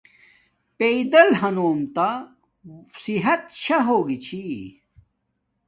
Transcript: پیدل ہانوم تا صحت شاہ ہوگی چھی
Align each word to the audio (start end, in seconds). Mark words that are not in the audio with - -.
پیدل 0.77 1.29
ہانوم 1.39 1.79
تا 1.95 2.09
صحت 3.03 3.43
شاہ 3.63 3.83
ہوگی 3.87 4.17
چھی 4.25 4.41